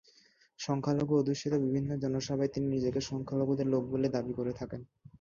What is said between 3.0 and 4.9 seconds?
সংখ্যালঘুদের লোক বলেই দাবি করে থাকেন।